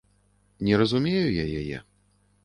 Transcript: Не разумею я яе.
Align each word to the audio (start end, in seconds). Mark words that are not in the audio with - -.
Не 0.69 0.79
разумею 0.81 1.27
я 1.33 1.45
яе. 1.59 1.77